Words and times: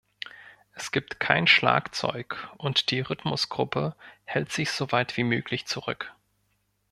Es 0.73 0.89
gibt 0.91 1.19
kein 1.19 1.45
Schlagzeug, 1.45 2.49
und 2.57 2.89
die 2.89 3.01
Rhythmusgruppe 3.01 3.95
hält 4.23 4.51
sich 4.51 4.71
so 4.71 4.91
weit 4.91 5.15
wie 5.15 5.23
möglich 5.23 5.67
zurück. 5.67 6.11